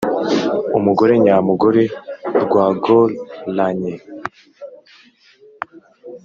[0.77, 1.83] umugore nyamugore
[2.43, 3.91] rwagor<::ranye